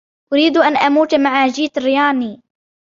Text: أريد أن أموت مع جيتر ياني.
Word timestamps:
أريد 0.33 0.57
أن 0.57 0.77
أموت 0.77 1.15
مع 1.15 1.47
جيتر 1.47 1.87
ياني. 1.87 2.41